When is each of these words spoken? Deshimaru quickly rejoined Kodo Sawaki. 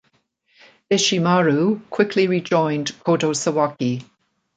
Deshimaru 0.89 1.87
quickly 1.91 2.25
rejoined 2.25 2.87
Kodo 3.05 3.33
Sawaki. 3.35 4.03